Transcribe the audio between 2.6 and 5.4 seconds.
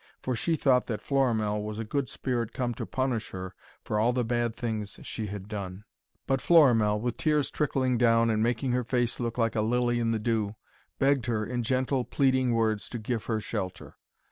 to punish her for all the bad things she